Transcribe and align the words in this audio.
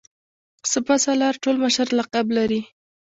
سپه 0.71 0.95
سالار 1.05 1.35
ټول 1.43 1.55
مشر 1.63 1.87
لقب 1.99 2.25
لري. 2.37 2.61